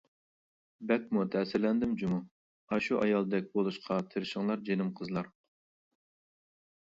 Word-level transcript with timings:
بەكمۇ 0.91 1.23
تەسىرلەندىم 1.33 1.91
جۇمۇ. 2.03 2.17
ئاشۇ 2.77 2.97
ئايالدەك 3.01 3.51
بولۇشقا 3.57 3.99
تىرىشىڭلار 4.13 4.63
جېنىم 4.71 4.89
قىزلار! 5.01 5.29